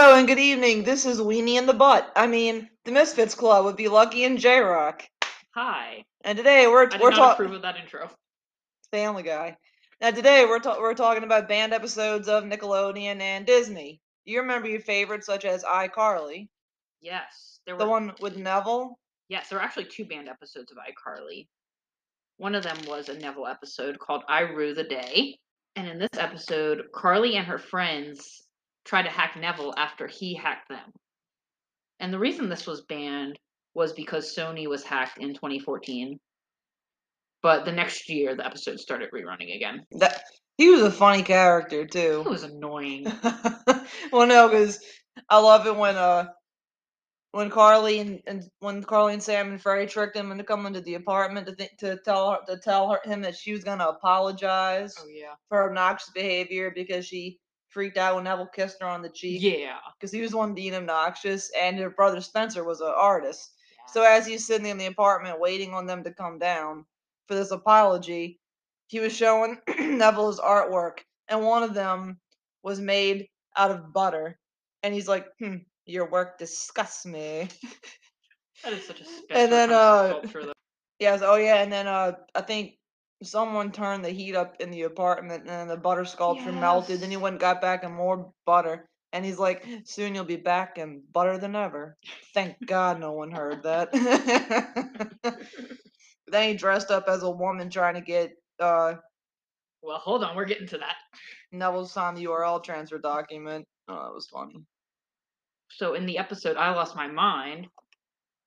[0.00, 0.84] Hello and good evening.
[0.84, 2.12] This is Weenie in the Butt.
[2.14, 5.02] I mean, the Misfits Club would be Lucky and J Rock.
[5.56, 6.04] Hi.
[6.22, 8.08] And today we're I did we're talking approve of that intro.
[8.92, 9.56] Family Guy.
[10.00, 14.00] Now today we're ta- we're talking about banned episodes of Nickelodeon and Disney.
[14.24, 16.48] Do you remember your favorites such as iCarly,
[17.00, 17.80] Yes, there were.
[17.80, 18.94] the one with Nevel?
[19.28, 21.48] Yes, there were actually two banned episodes of iCarly.
[22.36, 25.40] One of them was a Nevel episode called "I Rue the Day,"
[25.74, 28.44] and in this episode, Carly and her friends
[28.88, 30.92] try to hack Nevel after he hacked them.
[32.00, 33.38] And the reason this was banned
[33.74, 36.18] was because Sony was hacked in 2014.
[37.42, 39.84] But the next year, the episode started rerunning again.
[39.92, 40.22] That
[40.56, 42.22] he was a funny character too.
[42.24, 43.04] It was annoying.
[44.12, 44.80] well, no, because
[45.28, 46.26] I love it when uh
[47.32, 50.80] when Carly and, and when Carly and Sam and Freddie tricked him into coming to
[50.80, 53.86] the apartment to think to tell her to tell her him that she was gonna
[53.86, 55.34] apologize Oh yeah.
[55.48, 59.42] for her obnoxious behavior because she freaked out when Nevel kissed her on the cheek
[59.42, 59.78] Yeah.
[59.94, 63.52] because he was the one being obnoxious and her brother Spencer was an artist.
[63.88, 66.84] So as he's sitting in the apartment waiting on them to come down
[67.26, 68.40] for this apology,
[68.88, 70.98] he was showing Nevel's artwork,
[71.28, 72.18] and one of them
[72.62, 74.38] was made out of butter.
[74.82, 77.48] And he's like, "Hmm, your work disgusts me."
[78.64, 80.52] That is such a special And then, uh, sculpture, though.
[80.98, 82.77] yes, oh yeah, and then uh, I think
[83.22, 87.00] someone turned the heat up in the apartment, and the butter sculpture melted.
[87.00, 88.88] Then he went and got back and more butter.
[89.12, 91.96] And he's like, soon you'll be back and butter than ever.
[92.34, 93.90] Thank God no one heard that.
[96.28, 98.94] then he dressed up as a woman trying to get uh
[99.82, 100.96] Well, hold on, we're getting to that.
[101.52, 103.64] Nevel's on the URL transfer document.
[103.88, 104.62] Oh, that was funny.
[105.70, 107.66] So in the episode I Lost My Mind,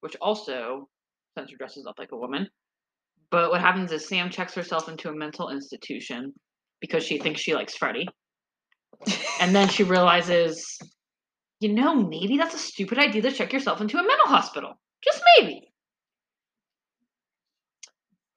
[0.02, 0.88] which also
[1.34, 2.48] Spencer dresses up like a woman.
[3.32, 6.34] But what happens is Sam checks herself into a mental institution
[6.82, 8.08] because she thinks she likes Freddie.
[9.40, 10.78] And then she realizes,
[11.60, 14.74] you know, maybe that's a stupid idea to check yourself into a mental hospital.
[15.04, 15.72] Just maybe.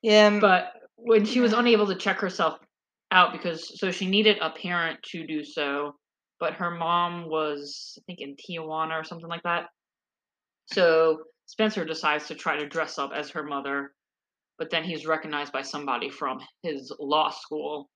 [0.01, 2.59] Yeah, But when she was unable to check herself
[3.11, 5.97] out because so she needed a parent to do so,
[6.41, 9.67] but her mom was I think in Tijuana or something like that.
[10.67, 13.93] So Spencer decides to try to dress up as her mother,
[14.59, 17.89] but then he's recognized by somebody from his law school.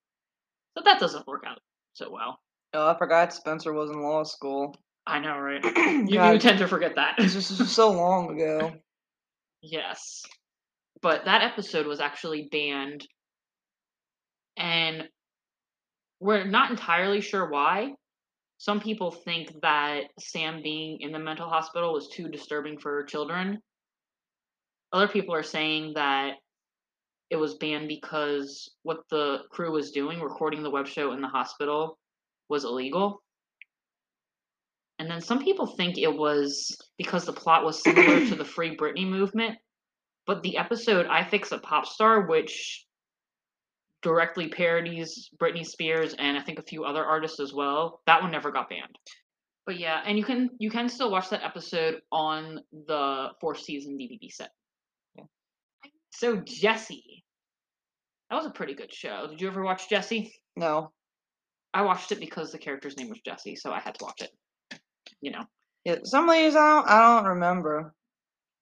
[0.77, 1.59] So that doesn't work out
[1.95, 2.39] so well.
[2.75, 4.77] oh, I forgot Spencer was in law school.
[5.07, 5.65] I know, right?
[6.09, 7.15] You, you tend to forget that.
[7.19, 8.73] this was so long ago.
[9.61, 10.23] Yes.
[11.03, 13.05] But that episode was actually banned.
[14.57, 15.09] And
[16.21, 17.95] we're not entirely sure why.
[18.59, 23.59] Some people think that Sam being in the mental hospital was too disturbing for children.
[24.93, 26.35] Other people are saying that
[27.31, 31.29] it was banned because what the crew was doing, recording the web show in the
[31.29, 31.99] hospital,
[32.49, 33.23] was illegal.
[34.99, 38.77] And then some people think it was because the plot was similar to the Free
[38.77, 39.59] Britney movement.
[40.27, 42.85] But the episode I Fix a Pop Star, which
[44.03, 48.31] directly parodies Britney Spears and I think a few other artists as well, that one
[48.31, 48.99] never got banned.
[49.67, 53.99] But yeah, and you can you can still watch that episode on the fourth season
[53.99, 54.51] DVD set.
[56.11, 57.25] So Jessie.
[58.31, 59.27] That was a pretty good show.
[59.29, 60.35] Did you ever watch Jessie?
[60.57, 60.93] No.
[61.73, 64.81] I watched it because the character's name was Jessie, so I had to watch it.
[65.21, 65.45] You know.
[65.85, 67.95] Yeah, some of these I don't I don't remember.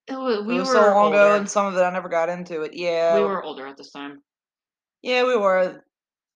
[0.07, 2.09] It was, we it was were so long ago and some of it I never
[2.09, 2.75] got into it.
[2.75, 3.17] Yeah.
[3.17, 4.23] we were older at this time.
[5.03, 5.83] Yeah, we were.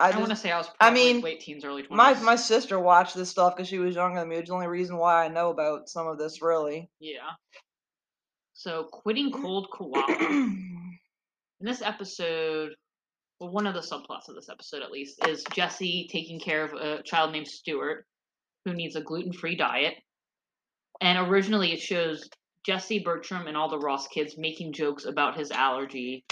[0.01, 1.91] I, I, want to say I was I mean, late teens, early 20s.
[1.91, 4.37] My my sister watched this stuff because she was younger than me.
[4.37, 6.89] Which is the only reason why I know about some of this, really.
[6.99, 7.19] Yeah.
[8.55, 10.07] So quitting cold koala.
[11.61, 12.71] In this episode,
[13.39, 16.73] well, one of the subplots of this episode at least is Jessie taking care of
[16.73, 18.07] a child named Stuart
[18.65, 19.95] who needs a gluten-free diet.
[21.03, 22.27] And originally it shows
[22.65, 26.25] Jessie Bertram and all the Ross kids making jokes about his allergy,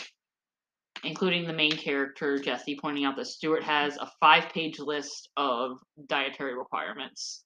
[1.05, 5.73] including the main character Jessie pointing out that Stuart has a five-page list of
[6.07, 7.45] dietary requirements.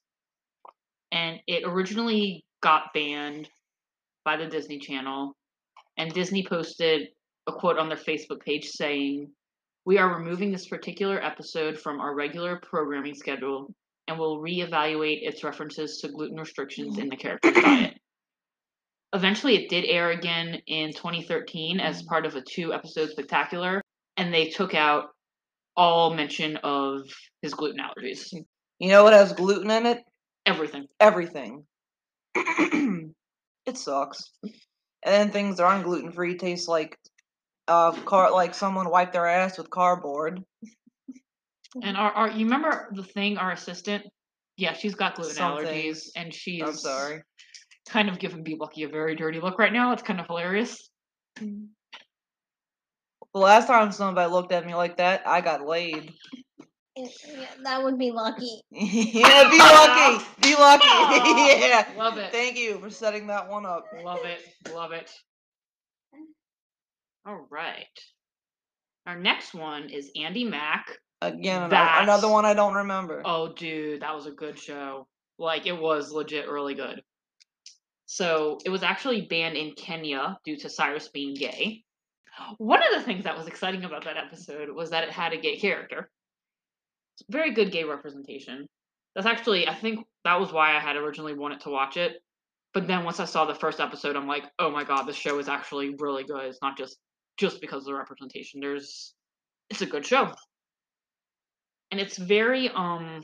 [1.11, 3.49] And it originally got banned
[4.23, 5.35] by the Disney Channel,
[5.97, 7.09] and Disney posted
[7.47, 9.31] a quote on their Facebook page saying,
[9.85, 13.73] We are removing this particular episode from our regular programming schedule
[14.07, 17.97] and will reevaluate its references to gluten restrictions in the character's diet.
[19.13, 23.81] Eventually, it did air again in 2013 as part of a two episode spectacular,
[24.17, 25.09] and they took out
[25.75, 27.01] all mention of
[27.41, 28.33] his gluten allergies.
[28.79, 29.99] You know what has gluten in it?
[30.45, 30.87] Everything.
[30.99, 31.63] Everything.
[32.35, 34.31] it sucks.
[34.43, 36.97] And then things that aren't gluten free taste like
[37.67, 40.43] uh car like someone wiped their ass with cardboard.
[41.81, 44.05] And our, our you remember the thing our assistant
[44.57, 46.11] Yeah, she's got gluten Some allergies, things.
[46.15, 47.21] and she's I'm sorry.
[47.89, 49.91] kind of giving Be Lucky a very dirty look right now.
[49.93, 50.89] It's kind of hilarious.
[51.39, 56.13] The last time somebody looked at me like that, I got laid.
[56.95, 57.07] Yeah,
[57.63, 58.61] that would be lucky.
[58.71, 60.23] yeah, be lucky.
[60.43, 60.85] Be lucky.
[61.65, 61.87] Yeah.
[61.97, 62.31] Love it.
[62.31, 63.85] Thank you for setting that one up.
[64.03, 64.43] Love it.
[64.71, 65.09] Love it.
[67.25, 67.87] All right.
[69.05, 70.97] Our next one is Andy Mack.
[71.21, 73.21] Again, That's- another one I don't remember.
[73.23, 75.07] Oh, dude, that was a good show.
[75.37, 77.01] Like, it was legit really good.
[78.05, 81.83] So, it was actually banned in Kenya due to Cyrus being gay.
[82.57, 85.37] One of the things that was exciting about that episode was that it had a
[85.37, 86.09] gay character.
[87.29, 88.67] Very good gay representation.
[89.15, 92.13] That's actually, I think that was why I had originally wanted to watch it.
[92.73, 95.37] But then once I saw the first episode, I'm like, oh my god, this show
[95.37, 96.45] is actually really good.
[96.45, 96.97] It's not just
[97.37, 98.59] just because of the representation.
[98.59, 99.13] There's,
[99.69, 100.33] it's a good show,
[101.91, 103.23] and it's very um,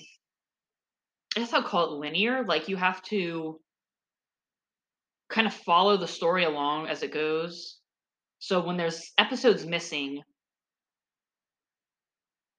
[1.36, 2.44] I guess I'll call it linear.
[2.44, 3.60] Like you have to
[5.30, 7.78] kind of follow the story along as it goes.
[8.40, 10.24] So when there's episodes missing,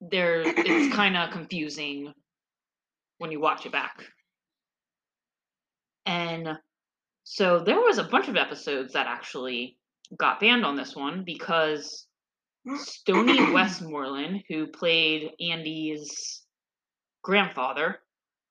[0.00, 2.12] there it's kind of confusing
[3.18, 4.04] when you watch it back.
[6.06, 6.56] And
[7.24, 9.76] so there was a bunch of episodes that actually
[10.18, 12.06] got banned on this one because
[12.76, 16.42] Stoney Westmoreland, who played Andy's
[17.22, 18.00] grandfather,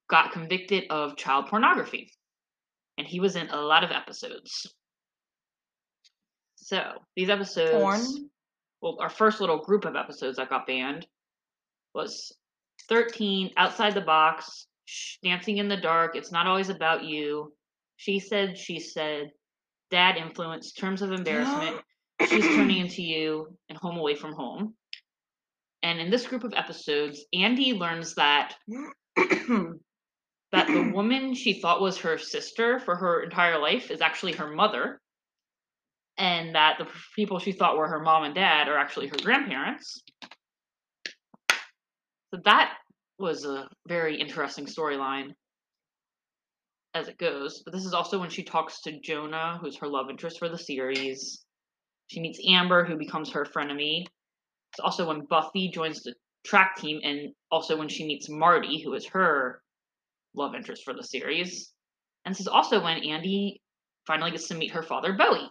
[0.09, 2.11] got convicted of child pornography.
[2.97, 4.73] And he was in a lot of episodes.
[6.55, 6.83] So
[7.15, 8.29] these episodes Porn.
[8.81, 11.07] well, our first little group of episodes that got banned
[11.95, 12.31] was
[12.89, 14.67] 13, Outside the Box,
[15.23, 17.53] Dancing in the Dark, It's Not Always About You,
[17.97, 19.31] She Said, She Said,
[19.91, 21.81] Dad Influence, Terms of Embarrassment,
[22.27, 24.75] She's Turning Into You, and Home Away from Home.
[25.81, 28.55] And in this group of episodes, Andy learns that
[29.15, 34.51] that the woman she thought was her sister for her entire life is actually her
[34.51, 34.99] mother,
[36.17, 40.03] and that the people she thought were her mom and dad are actually her grandparents.
[42.33, 42.73] So that
[43.17, 45.31] was a very interesting storyline
[46.93, 47.61] as it goes.
[47.63, 50.57] But this is also when she talks to Jonah, who's her love interest for the
[50.57, 51.45] series.
[52.07, 54.05] She meets Amber, who becomes her frenemy.
[54.73, 56.13] It's also when Buffy joins the
[56.45, 59.61] track team, and also when she meets Marty, who is her
[60.35, 61.71] love interest for the series.
[62.25, 63.61] And this is also when Andy
[64.05, 65.49] finally gets to meet her father, Bowie.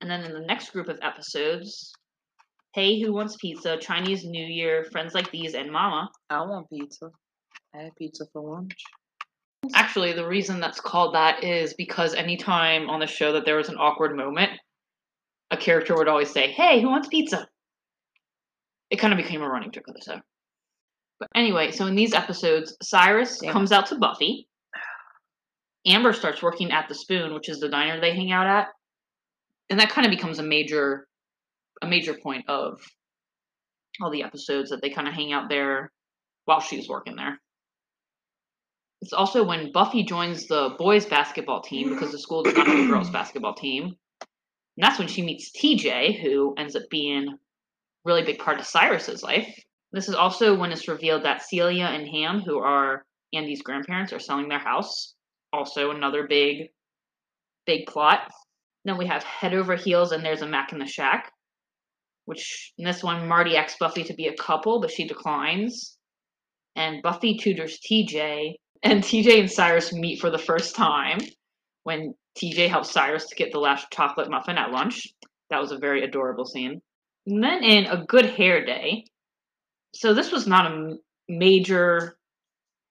[0.00, 1.92] And then in the next group of episodes,
[2.74, 6.10] Hey, Who Wants Pizza, Chinese New Year, Friends Like These, and Mama.
[6.28, 7.10] I want pizza.
[7.74, 8.76] I had pizza for lunch.
[9.74, 13.68] Actually, the reason that's called that is because anytime on the show that there was
[13.68, 14.52] an awkward moment,
[15.50, 17.48] a character would always say, Hey, who wants pizza?
[18.90, 20.20] It kind of became a running joke of the show.
[21.18, 23.52] But anyway, so in these episodes, Cyrus Damn.
[23.52, 24.46] comes out to Buffy.
[25.86, 28.68] Amber starts working at the Spoon, which is the diner they hang out at.
[29.70, 31.06] And that kind of becomes a major
[31.82, 32.80] a major point of
[34.00, 35.90] all the episodes that they kind of hang out there
[36.44, 37.40] while she's working there.
[39.04, 42.78] It's also when Buffy joins the boys basketball team because the school does not have
[42.78, 43.84] a girls basketball team.
[44.22, 47.36] And that's when she meets TJ, who ends up being a
[48.06, 49.62] really big part of Cyrus's life.
[49.92, 53.04] This is also when it's revealed that Celia and Ham, who are
[53.34, 55.12] Andy's grandparents, are selling their house.
[55.52, 56.70] Also another big,
[57.66, 58.32] big plot.
[58.86, 61.30] Then we have Head Over Heels and There's a Mac in the Shack,
[62.24, 65.98] which in this one Marty asks Buffy to be a couple, but she declines.
[66.74, 68.54] And Buffy tutors TJ,
[68.84, 71.18] and TJ and Cyrus meet for the first time
[71.84, 75.08] when TJ helps Cyrus to get the last chocolate muffin at lunch.
[75.50, 76.80] That was a very adorable scene.
[77.26, 79.04] And then in A Good Hair Day,
[79.94, 80.96] so this was not a
[81.28, 82.16] major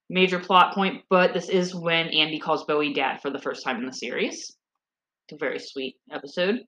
[0.10, 3.78] major plot point, but this is when Andy calls Bowie dad for the first time
[3.78, 4.56] in the series.
[5.28, 6.60] It's a very sweet episode.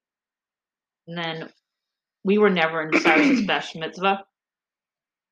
[1.07, 1.49] And then
[2.23, 4.23] we were never in Cyrus's bash mitzvah.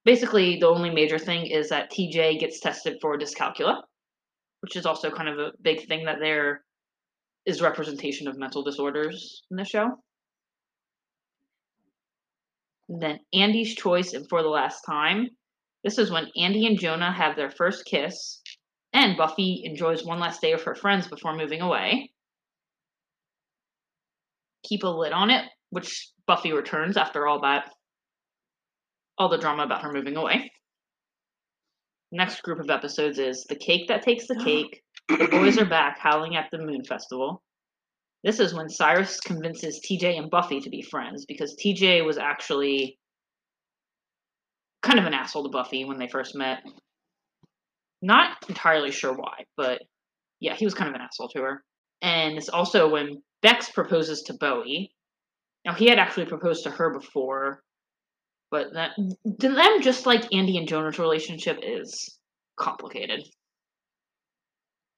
[0.05, 3.81] Basically, the only major thing is that TJ gets tested for dyscalculia,
[4.61, 6.63] which is also kind of a big thing that there
[7.45, 9.91] is representation of mental disorders in the show.
[12.89, 15.29] And then Andy's choice and for the last time.
[15.83, 18.41] This is when Andy and Jonah have their first kiss,
[18.93, 22.11] and Buffy enjoys one last day with her friends before moving away.
[24.63, 27.73] Keep a lid on it, which Buffy returns after all that,
[29.17, 30.51] all the drama about her moving away.
[32.11, 35.97] Next group of episodes is The Cake That Takes the Cake, The Boys Are Back
[35.99, 37.41] Howling at the Moon Festival.
[38.23, 42.97] This is when Cyrus convinces TJ and Buffy to be friends because TJ was actually
[44.81, 46.59] kind of an asshole to Buffy when they first met.
[48.01, 49.81] Not entirely sure why, but
[50.39, 51.63] yeah, he was kind of an asshole to her.
[52.01, 54.93] And it's also when Bex proposes to Bowie.
[55.65, 57.61] Now he had actually proposed to her before,
[58.53, 59.09] but that mm.
[59.39, 62.19] to them, just like Andy and Jonah's relationship, is
[62.55, 63.23] complicated.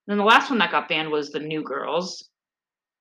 [0.07, 2.29] Then the last one that got banned was the New Girls,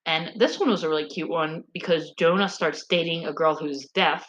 [0.07, 3.89] and this one was a really cute one because Jonah starts dating a girl who's
[3.95, 4.25] deaf,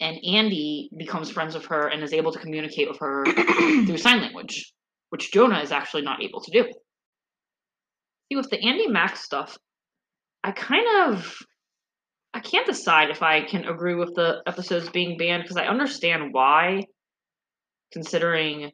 [0.00, 3.26] and Andy becomes friends with her and is able to communicate with her
[3.86, 4.72] through sign language,
[5.10, 6.64] which Jonah is actually not able to do.
[8.32, 9.58] See, with the Andy Mack's stuff,
[10.42, 11.36] I kind of
[12.34, 16.32] I can't decide if I can agree with the episodes being banned because I understand
[16.32, 16.82] why,
[17.92, 18.72] considering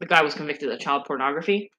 [0.00, 1.70] the guy was convicted of child pornography.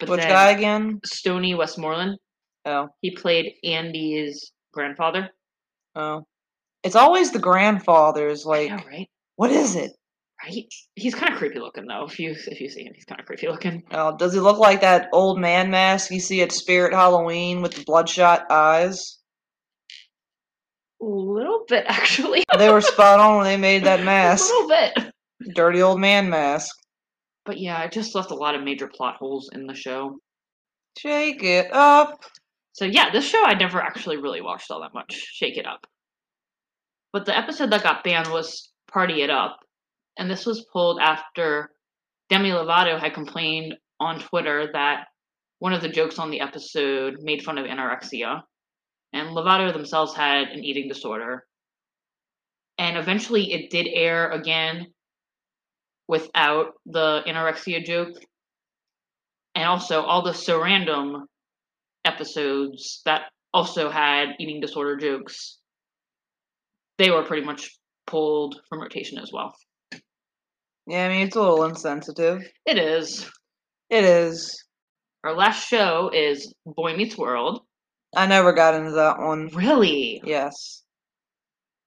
[0.00, 0.98] But Which guy again?
[1.04, 2.18] Stoney Westmoreland,
[2.64, 5.28] Oh, he played Andy's grandfather.
[5.94, 6.22] oh.
[6.82, 8.44] It's always the grandfathers.
[8.44, 9.08] Like, know, right?
[9.36, 9.90] what is it?
[10.42, 10.66] Right?
[10.96, 12.04] He's kind of creepy looking though.
[12.04, 13.82] If you if you see him, he's kind of creepy looking.
[13.90, 17.72] Oh, does he look like that old man mask you see at Spirit Halloween with
[17.72, 19.18] the bloodshot eyes?
[21.00, 22.44] A little bit actually.
[22.58, 24.50] They were spot on when they made that mask.
[24.50, 25.12] A little bit.
[25.54, 26.74] Dirty old man mask.
[27.44, 30.18] But yeah, it just left a lot of major plot holes in the show.
[30.96, 32.24] Shake it up.
[32.72, 35.12] So yeah, this show I never actually really watched all that much.
[35.12, 35.86] Shake it up.
[37.12, 39.58] But the episode that got banned was Party It Up.
[40.18, 41.70] And this was pulled after
[42.30, 45.06] Demi Lovato had complained on Twitter that
[45.58, 48.42] one of the jokes on the episode made fun of anorexia.
[49.14, 51.46] And Lovato themselves had an eating disorder.
[52.78, 54.88] And eventually it did air again
[56.08, 58.16] without the anorexia joke.
[59.54, 61.26] And also all the so random
[62.04, 65.58] episodes that also had eating disorder jokes,
[66.98, 67.70] they were pretty much
[68.08, 69.54] pulled from rotation as well.
[70.88, 72.42] Yeah, I mean, it's a little insensitive.
[72.66, 73.30] It is.
[73.90, 74.64] It is.
[75.22, 77.62] Our last show is Boy Meets World.
[78.16, 79.48] I never got into that one.
[79.48, 80.22] Really?
[80.24, 80.82] Yes.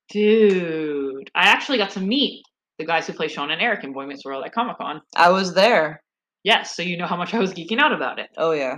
[0.09, 1.29] Dude.
[1.35, 2.43] I actually got to meet
[2.79, 5.01] the guys who play Shawn and Eric in Boy Meets World at Comic Con.
[5.15, 6.01] I was there.
[6.43, 8.29] Yes, so you know how much I was geeking out about it.
[8.37, 8.75] Oh, yeah.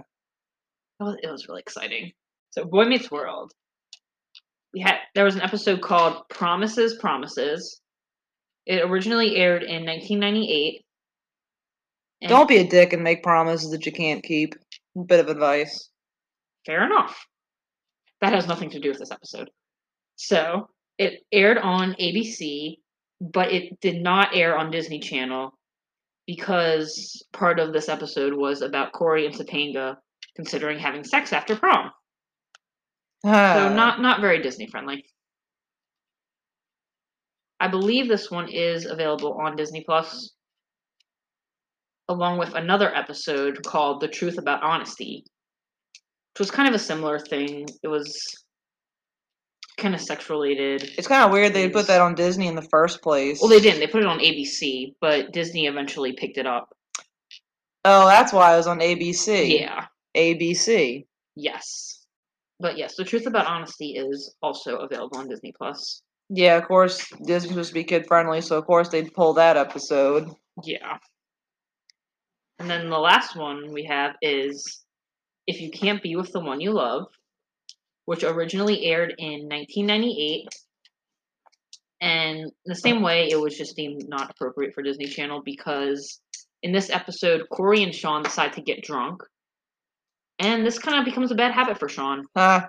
[0.99, 2.11] It was, it was really exciting.
[2.51, 3.51] So Boy Meets World.
[4.73, 7.81] We had there was an episode called Promises, Promises.
[8.65, 10.85] It originally aired in 1998.
[12.27, 14.53] Don't be a dick and make promises that you can't keep.
[15.07, 15.89] Bit of advice.
[16.65, 17.25] Fair enough.
[18.29, 19.49] That has nothing to do with this episode.
[20.15, 20.69] So
[20.99, 22.77] it aired on ABC,
[23.19, 25.57] but it did not air on Disney Channel
[26.27, 29.95] because part of this episode was about Cory and Topanga
[30.35, 31.89] considering having sex after prom.
[33.23, 33.73] So Ah.
[33.75, 35.03] not not very Disney friendly.
[37.59, 40.35] I believe this one is available on Disney Plus,
[42.07, 45.25] along with another episode called "The Truth About Honesty,"
[46.33, 47.67] which was kind of a similar thing.
[47.83, 48.45] It was
[49.77, 50.83] kind of sex related.
[50.97, 53.39] It's kind of weird they put that on Disney in the first place.
[53.41, 53.79] Well, they didn't.
[53.79, 56.75] They put it on ABC, but Disney eventually picked it up.
[57.85, 59.59] Oh, that's why it was on ABC.
[59.59, 59.85] Yeah.
[60.15, 61.05] ABC.
[61.35, 62.05] Yes.
[62.59, 66.01] But yes, "The Truth About Honesty" is also available on Disney Plus.
[66.29, 69.57] Yeah, of course, Disney's supposed to be kid friendly, so of course they'd pull that
[69.57, 70.29] episode.
[70.63, 70.97] Yeah.
[72.59, 74.83] And then the last one we have is
[75.49, 77.07] If You Can't Be With the One You Love,
[78.05, 80.47] which originally aired in 1998.
[82.01, 86.21] And the same way, it was just deemed not appropriate for Disney Channel because
[86.61, 89.23] in this episode, Cory and Shawn decide to get drunk.
[90.37, 92.25] And this kind of becomes a bad habit for Shawn.
[92.37, 92.67] Huh.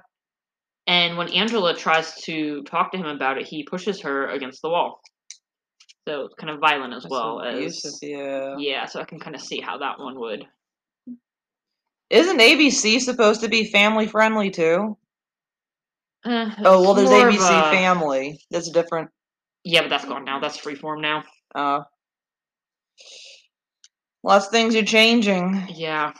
[0.87, 4.71] And when Angela tries to talk to him about it, he pushes her against the
[4.71, 5.03] wall.
[6.09, 8.57] So it's kind of violent as That's well abusive, as yeah.
[8.59, 10.47] yeah, so I can kind of see how that one would.
[12.11, 14.97] Isn't ABC supposed to be family friendly too?
[16.27, 18.41] Eh, Oh well, there's ABC a- Family.
[18.51, 19.11] That's a different.
[19.65, 20.41] Yeah, but that's gone now.
[20.41, 21.25] That's freeform now.
[21.55, 21.83] Uh,
[24.23, 25.67] lots of things are changing.
[25.75, 26.13] Yeah.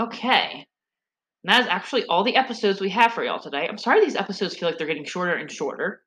[0.00, 0.66] Okay.
[1.44, 3.66] And that is actually all the episodes we have for y'all today.
[3.68, 6.02] I'm sorry these episodes feel like they're getting shorter and shorter.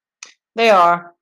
[0.56, 1.14] They are.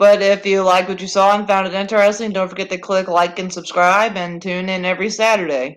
[0.00, 3.06] But if you liked what you saw and found it interesting, don't forget to click
[3.06, 5.76] like and subscribe and tune in every Saturday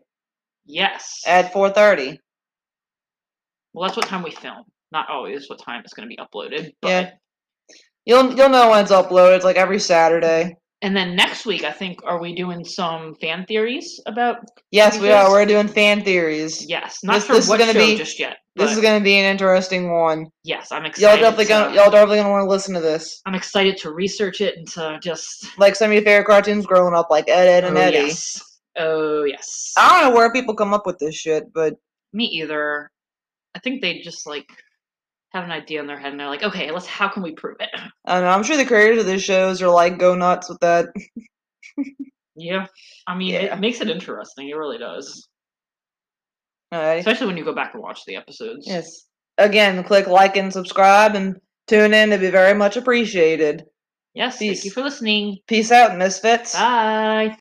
[0.66, 1.22] Yes.
[1.28, 2.18] at 4:30.
[3.74, 4.64] well, that's what time we film.
[4.94, 6.70] Not always what time it's going to be uploaded.
[6.82, 7.10] But, Yeah.
[8.06, 9.44] You'll you'll know when it's uploaded.
[9.44, 10.56] Like every Saturday.
[10.82, 14.38] And then next week, I think, are we doing some fan theories about?
[14.72, 15.30] Yes, we are.
[15.32, 16.66] We're doing fan theories.
[16.70, 17.00] Yes.
[17.04, 18.38] Not This- sure this is what gonna show be- just yet.
[18.56, 20.28] This is gonna be an interesting one.
[20.44, 21.08] Yes, I'm excited.
[21.08, 23.20] Y'all definitely to, gonna y'all definitely gonna want to listen to this.
[23.26, 25.48] I'm excited to research it and to just.
[25.58, 27.98] Like some of your favorite cartoons growing up, like Ed, Ed, and oh, Eddie.
[27.98, 28.60] yes.
[28.78, 29.74] Oh yes.
[29.78, 31.76] I don't know where people come up with this shit, but
[32.14, 32.92] Me either.
[33.56, 34.50] I think they just like
[35.32, 36.86] have an idea in their head and they're like, okay, let's.
[36.86, 37.70] How can we prove it?
[38.06, 38.28] I know.
[38.28, 40.88] I'm sure the creators of these shows are like go nuts with that.
[42.36, 42.66] Yeah.
[43.08, 43.54] I mean, Yeah.
[43.54, 44.50] it makes it interesting.
[44.50, 45.28] It really does.
[46.74, 48.66] Especially when you go back and watch the episodes.
[48.68, 49.06] Yes.
[49.38, 51.36] Again, click like and subscribe and
[51.68, 52.12] tune in.
[52.12, 53.64] It'd be very much appreciated.
[54.14, 54.38] Yes.
[54.38, 55.38] Thank you for listening.
[55.48, 56.54] Peace out, misfits.
[56.54, 57.30] Bye.